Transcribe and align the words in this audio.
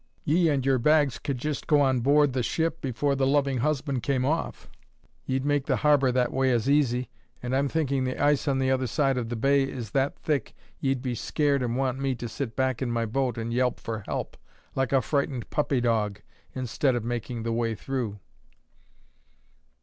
"Ye 0.23 0.49
and 0.49 0.65
yer 0.65 0.79
bags 0.79 1.19
could 1.19 1.37
jist 1.37 1.67
go 1.67 1.79
on 1.81 1.99
board 1.99 2.33
the 2.33 2.41
ship 2.41 2.81
before 2.81 3.15
the 3.15 3.27
loving 3.27 3.59
husband 3.59 4.01
came 4.01 4.25
off; 4.25 4.67
ye'd 5.27 5.45
make 5.45 5.67
the 5.67 5.75
harbour 5.75 6.11
that 6.11 6.33
way 6.33 6.49
as 6.51 6.67
easy, 6.67 7.11
and 7.43 7.55
I'm 7.55 7.67
thinking 7.69 8.03
the 8.03 8.17
ice 8.17 8.47
on 8.47 8.57
the 8.57 8.71
other 8.71 8.87
side 8.87 9.15
of 9.15 9.29
the 9.29 9.35
bay 9.35 9.61
is 9.61 9.91
that 9.91 10.17
thick 10.17 10.55
ye'd 10.79 11.03
be 11.03 11.13
scared 11.13 11.61
and 11.61 11.77
want 11.77 11.99
me 11.99 12.15
to 12.15 12.27
sit 12.27 12.55
back 12.55 12.81
in 12.81 12.89
my 12.89 13.05
boat 13.05 13.37
and 13.37 13.53
yelp 13.53 13.79
for 13.79 13.99
help, 14.07 14.37
like 14.73 14.91
a 14.91 15.03
froightened 15.03 15.51
puppy 15.51 15.79
dog, 15.81 16.21
instead 16.55 16.95
of 16.95 17.03
making 17.03 17.43
the 17.43 17.53
way 17.53 17.75
through." 17.75 18.17